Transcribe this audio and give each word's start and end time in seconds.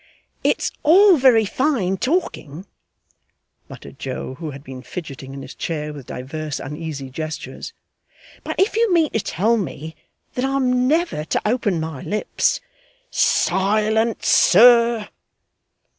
'It's 0.43 0.71
all 0.81 1.15
very 1.15 1.45
fine 1.45 1.95
talking,' 1.95 2.65
muttered 3.69 3.99
Joe, 3.99 4.33
who 4.33 4.49
had 4.49 4.63
been 4.63 4.81
fidgeting 4.81 5.31
in 5.31 5.43
his 5.43 5.53
chair 5.53 5.93
with 5.93 6.07
divers 6.07 6.59
uneasy 6.59 7.11
gestures. 7.11 7.71
'But 8.43 8.59
if 8.59 8.75
you 8.75 8.91
mean 8.91 9.11
to 9.11 9.19
tell 9.19 9.57
me 9.57 9.95
that 10.33 10.43
I'm 10.43 10.87
never 10.87 11.23
to 11.25 11.41
open 11.45 11.79
my 11.79 12.01
lips' 12.01 12.59
'Silence, 13.11 14.25
sir! 14.27 15.07